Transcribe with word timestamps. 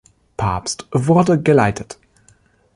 Papst 0.35 0.87
wurde, 0.91 1.37
geleitet. 1.39 1.99